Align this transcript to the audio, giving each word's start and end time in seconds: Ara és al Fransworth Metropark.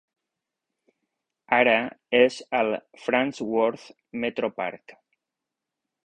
Ara 1.57 1.75
és 2.19 2.39
al 2.59 2.73
Fransworth 3.03 3.83
Metropark. 4.25 4.95